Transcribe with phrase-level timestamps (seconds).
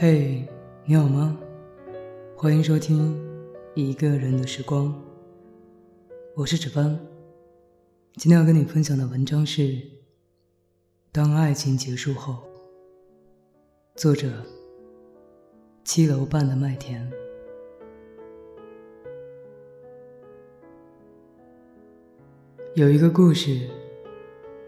[0.00, 0.46] 嘿，
[0.84, 1.36] 你好吗？
[2.36, 3.20] 欢迎收听
[3.74, 4.94] 一个人的时光，
[6.36, 6.96] 我是纸帆。
[8.14, 9.62] 今天要跟你分享的文章是
[11.10, 12.34] 《当爱情结束后》，
[13.96, 14.30] 作者
[15.82, 17.12] 七楼半的麦田。
[22.76, 23.68] 有一个故事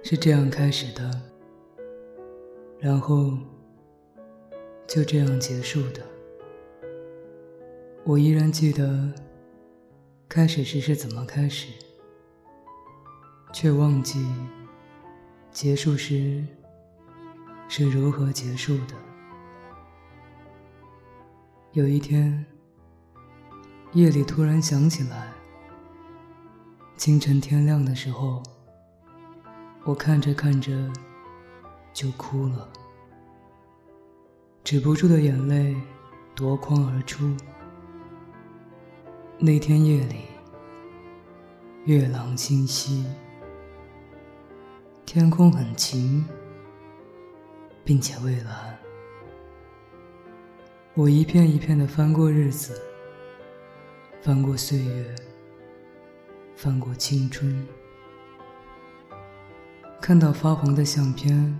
[0.03, 1.08] 是这样开始的，
[2.81, 3.39] 然后。
[4.90, 6.04] 就这样结束的。
[8.03, 9.08] 我依然记得
[10.29, 11.68] 开始时是怎么开始，
[13.53, 14.26] 却忘记
[15.53, 16.45] 结束时
[17.68, 18.96] 是如何结束的。
[21.70, 22.45] 有一天，
[23.93, 25.32] 夜里突然想起来，
[26.96, 28.43] 清晨天亮的时候，
[29.84, 30.93] 我看着看着
[31.93, 32.69] 就哭了。
[34.62, 35.75] 止不住的眼泪
[36.34, 37.34] 夺眶而出。
[39.39, 40.16] 那天夜里，
[41.86, 43.06] 月朗星稀，
[45.06, 46.25] 天空很晴，
[47.83, 48.78] 并且蔚蓝。
[50.94, 52.81] 我一片一片的翻过日子，
[54.22, 55.14] 翻过岁月，
[56.55, 57.66] 翻过青春，
[60.03, 61.58] 看到发黄的相片，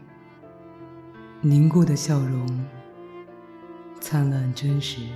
[1.41, 2.47] 凝固的笑容。
[4.01, 5.07] 灿烂真实，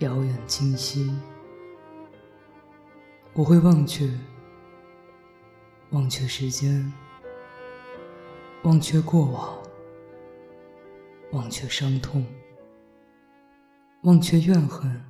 [0.00, 1.16] 遥远清晰。
[3.32, 4.10] 我会忘却，
[5.90, 6.92] 忘却时间，
[8.64, 9.56] 忘却过往，
[11.30, 12.26] 忘却伤痛，
[14.02, 15.02] 忘却怨恨，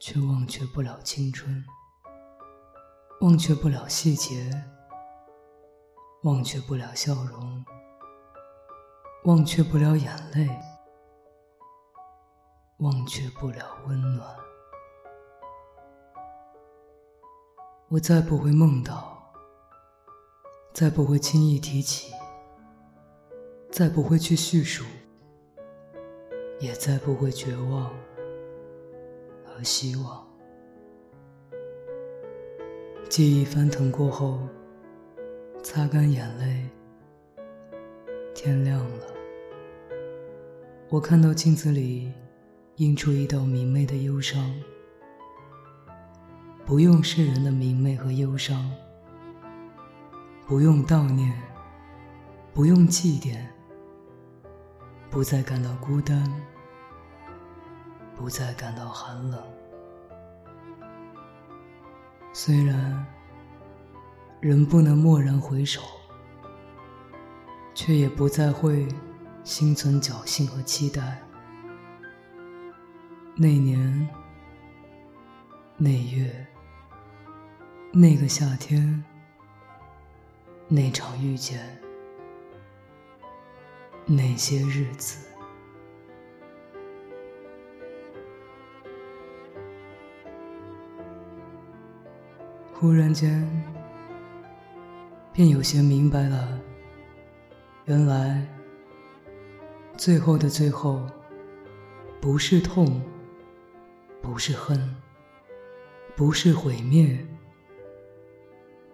[0.00, 1.62] 却忘却不了青春，
[3.20, 4.50] 忘却不了细节，
[6.22, 7.64] 忘却不了笑容。
[9.24, 10.48] 忘却不了眼泪，
[12.78, 14.26] 忘却不了温暖。
[17.88, 19.18] 我再不会梦到，
[20.72, 22.12] 再不会轻易提起，
[23.70, 24.84] 再不会去叙述，
[26.60, 27.90] 也再不会绝望
[29.44, 30.24] 和希望。
[33.10, 34.38] 记忆翻腾过后，
[35.62, 36.68] 擦干眼泪，
[38.40, 39.04] 天亮了。
[40.88, 42.12] 我看到镜子里
[42.76, 44.54] 映出一道明媚的忧伤，
[46.64, 48.70] 不用世人的明媚和忧伤，
[50.46, 51.36] 不用悼念，
[52.54, 53.44] 不用祭奠，
[55.10, 56.32] 不再感到孤单，
[58.14, 59.42] 不再感到寒冷。
[62.32, 63.04] 虽然
[64.38, 65.82] 人不能蓦然回首，
[67.78, 68.88] 却也不再会。
[69.44, 71.22] 心存侥幸和期待。
[73.36, 74.06] 那年，
[75.76, 76.46] 那月，
[77.92, 79.02] 那个夏天，
[80.66, 81.80] 那场遇见，
[84.04, 85.24] 那些日子，
[92.74, 93.48] 忽然间，
[95.32, 96.60] 便有些明白了，
[97.88, 98.46] 原来。
[99.96, 101.00] 最后的最后，
[102.20, 103.00] 不是痛，
[104.20, 104.94] 不是恨，
[106.14, 107.18] 不是毁灭，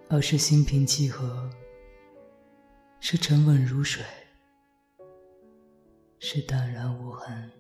[0.09, 1.51] 而是心平气和，
[3.01, 4.05] 是沉稳如水，
[6.21, 7.51] 是淡然无痕。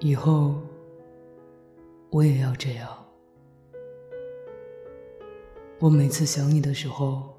[0.00, 0.60] 以后
[2.10, 2.88] 我也要这样。
[5.78, 7.35] 我每次想你的时候，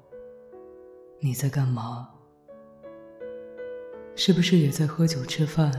[1.20, 2.08] 你在干嘛？
[4.14, 5.72] 是不是也在喝酒吃饭？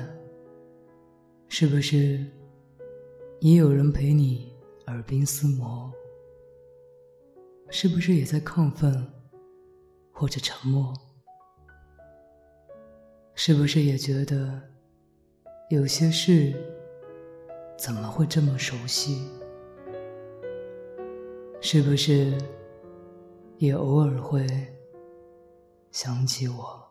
[1.47, 2.25] 是不是
[3.39, 4.53] 也有人陪你
[4.87, 5.89] 耳鬓厮磨？
[7.69, 9.07] 是不是也在亢奋
[10.11, 10.93] 或者沉默？
[13.33, 14.61] 是不是也觉得
[15.69, 16.53] 有些事
[17.77, 19.25] 怎么会这么熟悉？
[21.61, 22.37] 是不是
[23.57, 24.45] 也偶尔会
[25.91, 26.87] 想起我？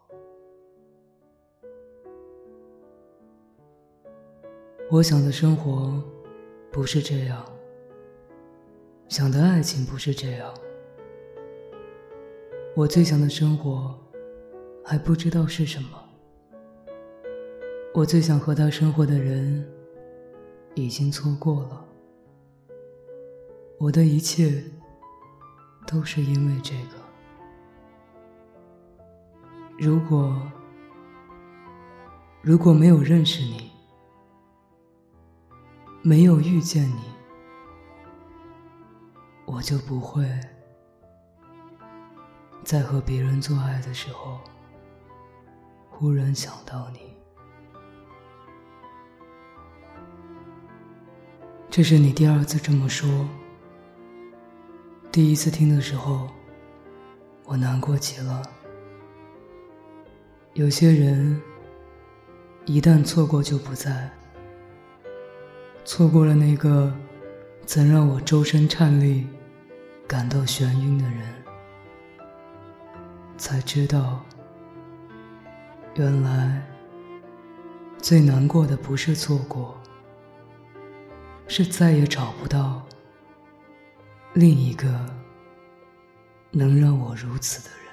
[4.91, 6.03] 我想的生活
[6.73, 7.45] 不是这样，
[9.09, 10.53] 想的爱情不是这样。
[12.75, 13.97] 我最想的生活
[14.85, 15.91] 还不知道是什么。
[17.95, 19.65] 我最想和他生活的人
[20.75, 21.85] 已经错过了。
[23.79, 24.65] 我的一切
[25.87, 26.98] 都是因为这个。
[29.81, 30.37] 如果
[32.43, 33.71] 如果没有认识你，
[36.03, 37.01] 没有遇见你，
[39.45, 40.29] 我就不会
[42.65, 44.41] 在和别人做爱的时候
[45.89, 47.15] 忽然想到你。
[51.71, 53.29] 这是你第二次这么说。
[55.13, 56.29] 第一次听的时候，
[57.45, 58.43] 我难过极了。
[60.59, 61.41] 有些人
[62.67, 64.11] 一旦错过就不在，
[65.85, 66.93] 错过了那个
[67.65, 69.25] 曾让我周身颤栗、
[70.05, 71.21] 感到眩晕的人，
[73.37, 74.21] 才知道，
[75.95, 76.61] 原来
[77.99, 79.81] 最难过的不是错过。
[81.47, 82.85] 是再也找不到
[84.33, 84.89] 另一个
[86.51, 87.88] 能让我如此的人。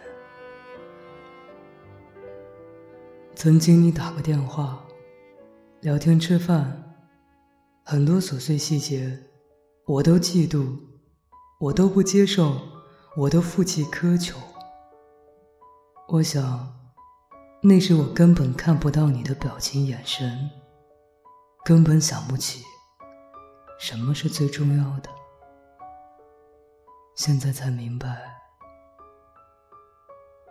[3.35, 4.81] 曾经你打过电话、
[5.81, 6.95] 聊天、吃饭，
[7.83, 9.19] 很多琐碎细节，
[9.85, 10.79] 我都嫉妒，
[11.59, 12.57] 我都不接受，
[13.17, 14.37] 我都负气苛求。
[16.07, 16.73] 我想，
[17.61, 20.49] 那时我根本看不到你的表情、眼神，
[21.65, 22.63] 根本想不起。
[23.77, 25.09] 什么是最重要的？
[27.15, 28.07] 现在才明白。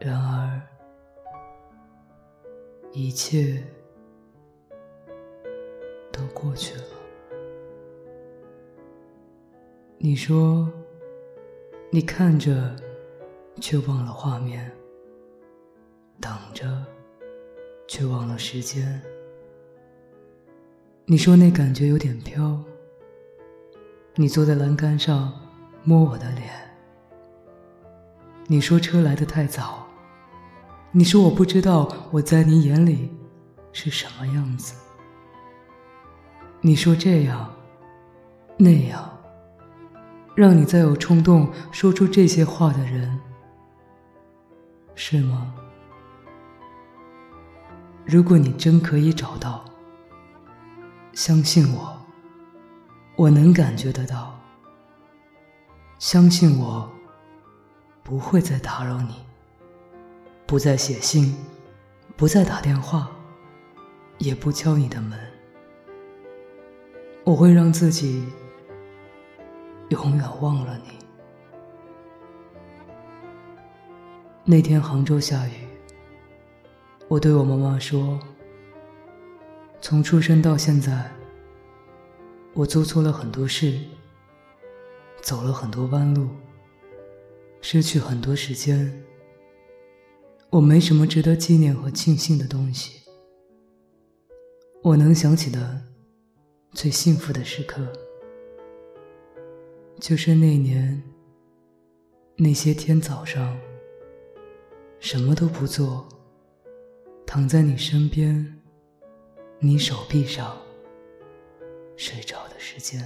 [0.00, 0.60] 然而，
[2.96, 3.60] 一切
[6.12, 6.84] 都过去了。
[9.98, 10.70] 你说，
[11.90, 12.76] 你看着，
[13.60, 14.64] 却忘了画面；
[16.20, 16.84] 等着，
[17.88, 19.02] 却忘了时间。
[21.04, 22.62] 你说那感觉有点飘。
[24.14, 25.32] 你坐在栏杆上，
[25.82, 26.48] 摸我的脸。
[28.46, 29.83] 你说车来的太早。
[30.96, 33.12] 你说我不知道我在你眼里
[33.72, 34.76] 是什么样子。
[36.60, 37.52] 你说这样，
[38.56, 39.10] 那样，
[40.36, 43.18] 让你再有冲动说出这些话的人，
[44.94, 45.52] 是吗？
[48.04, 49.64] 如果你真可以找到，
[51.12, 51.92] 相信我。
[53.16, 54.38] 我能感觉得到，
[55.98, 56.88] 相信我，
[58.04, 59.23] 不会再打扰你，
[60.46, 61.34] 不再写信，
[62.16, 63.10] 不再打电话，
[64.18, 65.18] 也不敲你的门。
[67.24, 68.24] 我会让自己
[69.88, 70.98] 永远忘了你。
[74.44, 75.52] 那天杭州下雨，
[77.08, 78.20] 我对我妈妈说
[79.80, 81.10] ：“从出生到现在。”
[82.52, 83.80] 我做错了很多事，
[85.20, 86.28] 走了很多弯路，
[87.60, 89.02] 失去很多时间。
[90.54, 93.02] 我没什么值得纪念和庆幸的东西。
[94.84, 95.82] 我能想起的
[96.70, 97.82] 最幸福的时刻，
[99.98, 101.02] 就是那年
[102.36, 103.58] 那些天早上，
[105.00, 106.06] 什么都不做，
[107.26, 108.62] 躺在你身边，
[109.58, 110.56] 你手臂上。
[111.96, 113.02] 睡着的时间，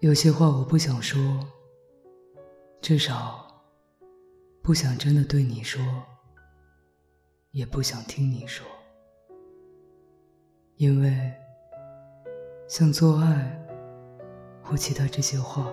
[0.00, 1.20] 有些话我不想说，
[2.80, 3.46] 至少
[4.62, 5.82] 不想真的对你说，
[7.50, 8.66] 也不想听你说，
[10.76, 11.32] 因为
[12.66, 13.60] 像做爱
[14.62, 15.70] 或其他这些话，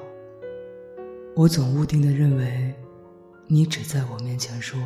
[1.36, 2.76] 我总固定的认为
[3.48, 4.80] 你只在我面前说，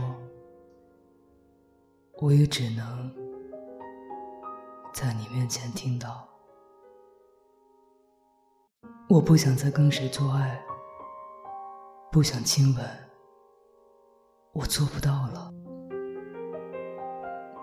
[2.19, 3.11] 我也只能。
[4.93, 6.27] 在你面前听到，
[9.07, 10.61] 我不想再跟谁做爱，
[12.11, 12.85] 不想亲吻，
[14.51, 15.49] 我做不到了。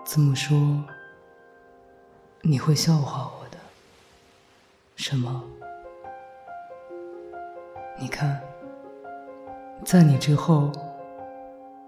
[0.03, 0.83] 这么说，
[2.41, 3.57] 你会笑话我的，
[4.95, 5.43] 什么？
[7.99, 8.41] 你看，
[9.85, 10.71] 在你之后，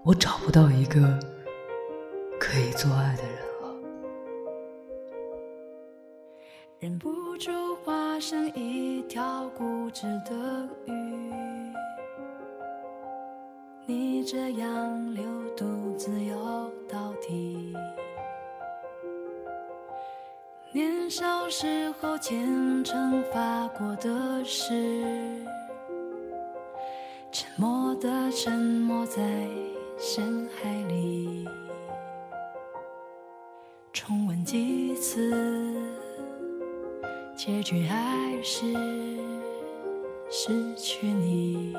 [0.04, 1.18] 我找不到一个
[2.38, 3.74] 可以做爱的人了。
[6.78, 7.50] 忍不住
[7.84, 10.32] 化身一条固执的
[10.86, 11.32] 鱼，
[14.24, 15.24] 这样流
[15.56, 17.74] 独自游到底。
[20.72, 25.44] 年少时候虔诚发过的誓，
[27.30, 29.22] 沉默的沉没在
[29.98, 31.46] 深海里，
[33.92, 35.30] 重温几次。
[37.36, 38.72] 结局还是
[40.30, 41.74] 失去你。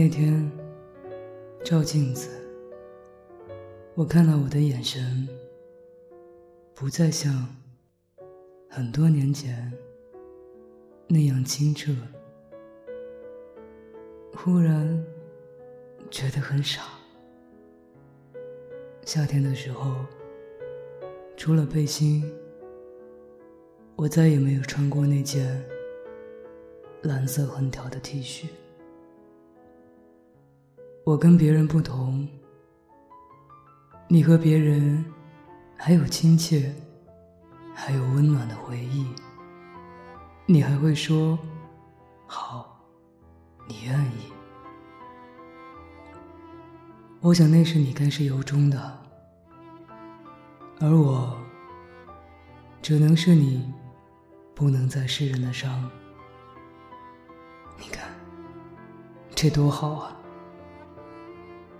[0.00, 0.48] 那天
[1.64, 2.28] 照镜子，
[3.96, 5.28] 我看到我的眼神
[6.72, 7.52] 不再像
[8.68, 9.72] 很多年前
[11.08, 11.92] 那样清澈，
[14.36, 15.04] 忽然
[16.08, 16.82] 觉得很傻。
[19.04, 19.96] 夏天的时候，
[21.36, 22.22] 除了背心，
[23.96, 25.60] 我再也没有穿过那件
[27.02, 28.46] 蓝色横条的 T 恤。
[31.08, 32.28] 我跟别人不同，
[34.08, 35.02] 你和别人
[35.74, 36.70] 还有亲切，
[37.74, 39.06] 还有温暖的回忆。
[40.44, 41.38] 你还会说
[42.26, 42.78] 好，
[43.66, 44.30] 你愿意。
[47.20, 49.02] 我想那是你该是由衷的，
[50.78, 51.40] 而我
[52.82, 53.72] 只能是你
[54.54, 55.90] 不能再世人的伤。
[57.78, 58.10] 你看，
[59.34, 60.14] 这多好啊！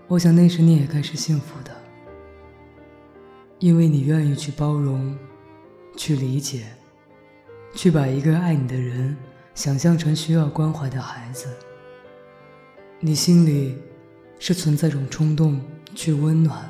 [0.09, 1.71] 我想那时你也该是幸福的，
[3.59, 5.15] 因为你愿意去包容，
[5.95, 6.65] 去理解，
[7.75, 9.15] 去把一个爱你的人
[9.53, 11.47] 想象成需要关怀的孩子。
[12.99, 13.77] 你心里
[14.39, 15.61] 是存在种冲动
[15.93, 16.67] 去温暖，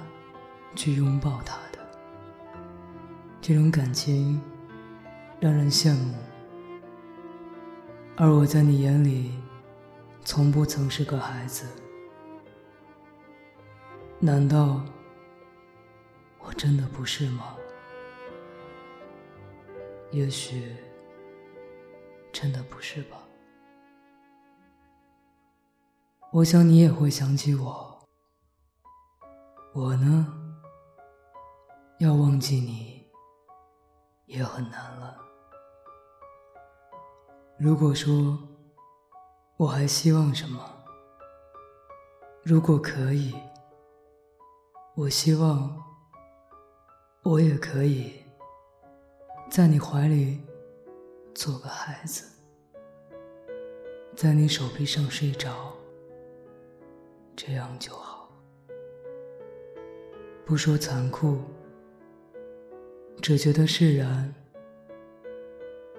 [0.75, 1.79] 去拥抱他的。
[3.39, 4.41] 这种感情
[5.39, 6.13] 让人羡慕，
[8.17, 9.31] 而我在你眼里，
[10.25, 11.63] 从不曾是个孩子。
[14.21, 14.81] 难道
[16.39, 17.55] 我真的不是吗？
[20.11, 20.75] 也许
[22.33, 23.17] 真的不是吧。
[26.31, 28.05] 我想你也会想起我。
[29.73, 30.27] 我呢，
[31.99, 33.07] 要忘记你
[34.25, 35.17] 也很难了。
[37.57, 38.37] 如果说
[39.55, 40.61] 我还希望什么，
[42.43, 43.33] 如果可以。
[44.99, 45.81] 我希望，
[47.23, 48.15] 我也可以
[49.49, 50.41] 在你怀里
[51.33, 52.29] 做个孩子，
[54.13, 55.71] 在你手臂上睡着，
[57.33, 58.29] 这样就好。
[60.45, 61.37] 不说残酷，
[63.21, 64.35] 只觉得释然，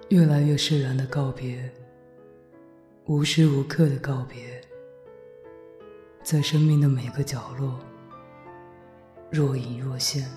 [0.09, 1.73] 越来越释然的告别，
[3.05, 4.61] 无时无刻的告别，
[6.21, 7.79] 在生命的每个角落。
[9.31, 10.29] 若隐若现，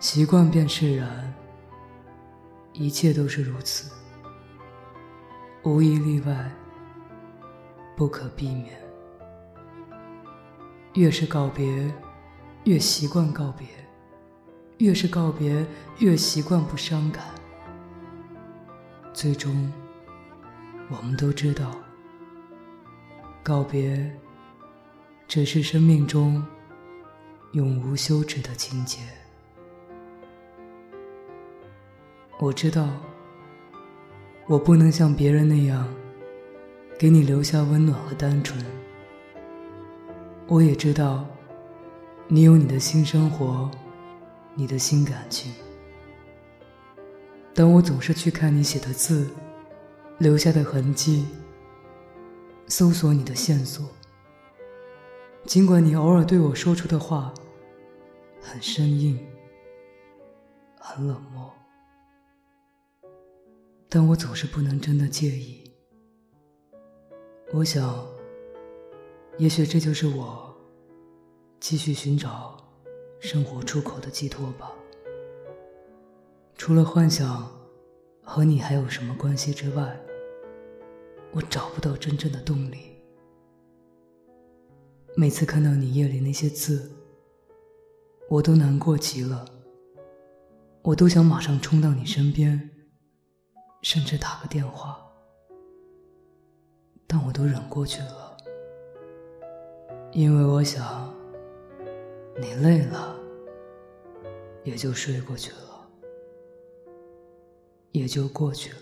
[0.00, 1.32] 习惯便释然，
[2.72, 3.92] 一切都是如此，
[5.62, 6.50] 无一例外，
[7.96, 8.76] 不可避免。
[10.94, 11.94] 越是告别，
[12.64, 13.68] 越习惯告别；
[14.78, 15.64] 越是告别，
[16.00, 17.22] 越习惯不伤感。
[19.12, 19.72] 最终，
[20.90, 21.76] 我们都知道，
[23.44, 24.12] 告别
[25.28, 26.44] 只是生命中。
[27.52, 29.00] 永无休止的情节。
[32.38, 32.88] 我知道，
[34.46, 35.86] 我不能像别人那样
[36.98, 38.64] 给你留下温暖和单纯。
[40.48, 41.26] 我也知道，
[42.26, 43.70] 你有你的新生活，
[44.54, 45.52] 你的新感情。
[47.52, 49.28] 但我总是去看你写的字，
[50.16, 51.26] 留下的痕迹，
[52.66, 53.86] 搜索你的线索。
[55.44, 57.34] 尽管你偶尔对我说出的话
[58.44, 59.24] 很生硬、
[60.78, 61.50] 很冷漠，
[63.88, 65.62] 但我总是不能真的介意。
[67.52, 68.04] 我想，
[69.38, 70.54] 也许这就是我
[71.60, 72.58] 继续寻找
[73.20, 74.72] 生活出口的寄托吧。
[76.56, 77.48] 除了幻想
[78.22, 79.98] 和你还有什么关系之外，
[81.30, 82.96] 我找不到真正的动力。
[85.14, 86.90] 每次看到你夜里那些字，
[88.32, 89.44] 我都难过极了。
[90.80, 92.70] 我都想马上冲到你身边，
[93.82, 95.06] 甚至打个电话，
[97.06, 98.34] 但我都忍过去了，
[100.12, 101.14] 因为我想，
[102.40, 103.14] 你累了，
[104.64, 105.86] 也就睡过去了，
[107.90, 108.78] 也就过去了。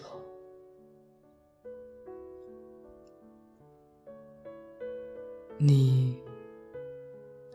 [5.58, 6.16] 你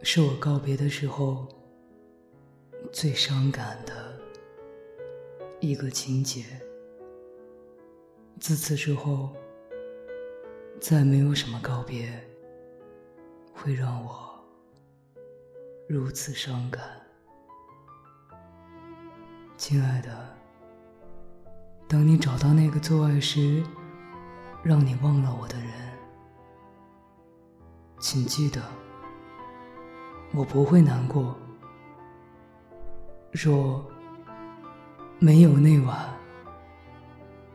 [0.04, 1.48] 是我告别的时候
[2.96, 4.18] 最伤感的
[5.60, 6.46] 一个情节。
[8.40, 9.36] 自此之后，
[10.80, 12.08] 再没有什么告别
[13.54, 14.42] 会让我
[15.90, 16.82] 如此伤感。
[19.58, 20.34] 亲爱的，
[21.90, 23.62] 当你找到那个做爱时
[24.64, 25.70] 让你忘了我的人。
[28.00, 28.62] 请记得，
[30.34, 31.38] 我不会难过。
[33.36, 33.86] 若
[35.20, 36.08] 没有那晚，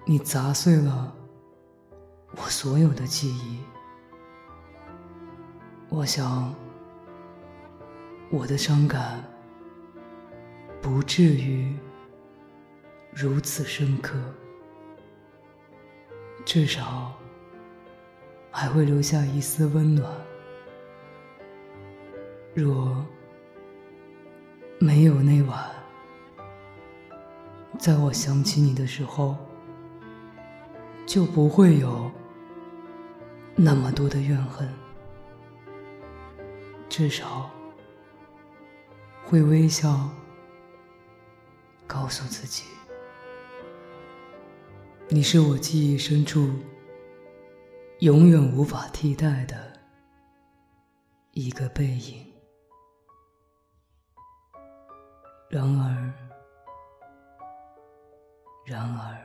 [0.04, 1.10] 你砸碎了
[2.32, 3.60] 我所有的记忆，
[5.88, 6.54] 我想
[8.30, 9.24] 我的伤感
[10.82, 11.74] 不至于
[13.14, 14.18] 如此深刻，
[16.44, 17.14] 至少
[18.50, 20.12] 还会留下一丝温暖。
[22.52, 23.02] 若
[24.82, 25.70] 没有那晚，
[27.78, 29.36] 在我想起你的时候，
[31.04, 32.10] 就不会有
[33.54, 34.66] 那么多的怨恨，
[36.88, 37.50] 至少
[39.26, 40.08] 会微笑，
[41.86, 42.64] 告诉自己，
[45.10, 46.50] 你是我记忆深处
[47.98, 49.74] 永远无法替代的
[51.32, 52.29] 一个背影。
[55.52, 56.14] 然而，
[58.64, 59.18] 然而，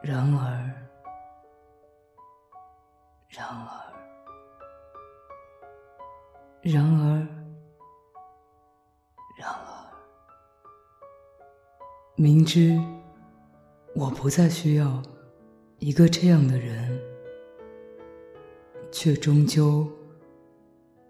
[0.00, 0.38] 然而，
[3.28, 3.66] 然而，
[6.62, 7.26] 然而，
[9.36, 9.66] 然而，
[12.14, 12.80] 明知
[13.96, 15.02] 我不再需要
[15.80, 16.96] 一个这样的人，
[18.92, 19.84] 却终究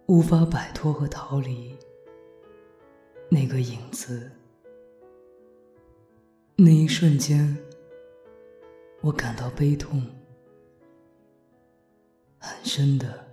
[0.07, 1.79] 无法摆脱和逃离。
[3.31, 4.31] 那个影子，
[6.57, 7.57] 那一瞬间，
[9.03, 10.03] 我感到悲痛，
[12.38, 13.27] 很深的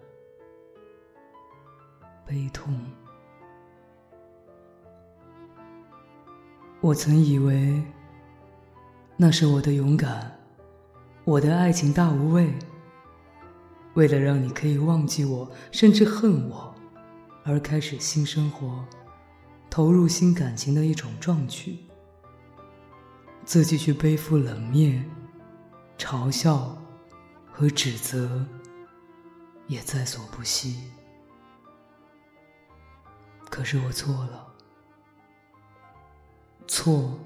[2.25, 2.77] 悲痛。
[6.81, 7.81] 我曾以为
[9.15, 10.37] 那是我的勇敢，
[11.23, 12.53] 我的爱情大无畏。
[13.93, 16.75] 为了让你可以忘记我，甚至恨我，
[17.45, 18.85] 而开始新生活。
[19.75, 21.77] 投入新感情的一种壮举，
[23.43, 25.05] 自己去背负冷面、
[25.97, 26.81] 嘲笑
[27.51, 28.45] 和指责，
[29.67, 30.89] 也在所不惜。
[33.49, 34.47] 可是我错了，
[36.69, 37.19] 错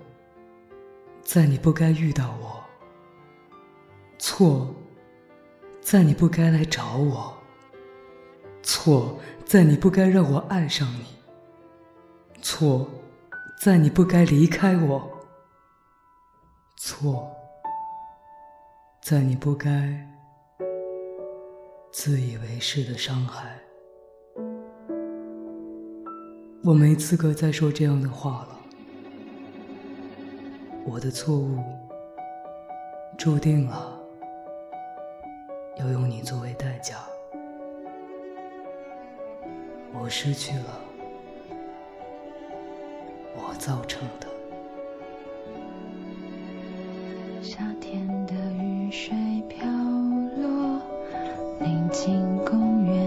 [1.21, 2.63] 在你不该遇到我，
[4.17, 4.73] 错
[5.81, 7.37] 在你不该来找我，
[8.63, 11.18] 错在你不该让我爱上你。
[12.41, 12.87] 错，
[13.61, 15.01] 在你不该离开我；
[16.77, 17.29] 错，
[19.01, 20.07] 在你不该
[21.91, 23.59] 自以为是的伤害。
[26.63, 28.59] 我没资格再说这样的话了。
[30.85, 31.57] 我的错误
[33.17, 33.99] 注定了
[35.77, 36.95] 要用你作为代价。
[39.93, 40.88] 我失去了。
[43.41, 44.27] 我造成的。
[47.41, 49.15] 夏天的雨水
[49.47, 50.81] 飘落，
[51.59, 52.99] 宁静公园。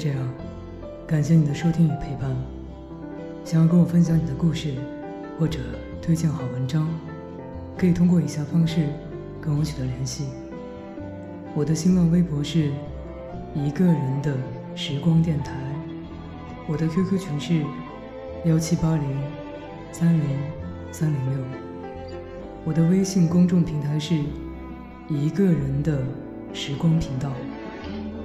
[0.00, 0.16] 这样，
[1.06, 2.34] 感谢你的收听与陪伴。
[3.44, 4.72] 想要跟我分享你的故事，
[5.38, 5.58] 或者
[6.00, 6.88] 推荐好文章，
[7.76, 8.86] 可以通过以下方式
[9.42, 10.28] 跟我取得联系。
[11.54, 12.70] 我的新浪微博是
[13.54, 14.34] 一个人的
[14.74, 15.52] 时光电台，
[16.66, 17.62] 我的 QQ 群是
[18.46, 19.04] 幺七八零
[19.92, 20.24] 三零
[20.90, 21.44] 三零六，
[22.64, 24.14] 我的微信公众平台是
[25.10, 26.02] 一个人的
[26.54, 27.30] 时光频道。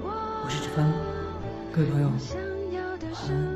[0.06, 0.90] 我是志帆，
[1.76, 2.18] 各位朋友，晚
[3.28, 3.55] 安。